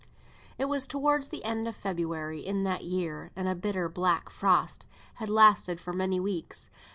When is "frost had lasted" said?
4.31-5.79